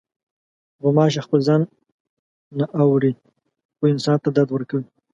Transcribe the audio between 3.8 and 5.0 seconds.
انسان ته درد ورکوي.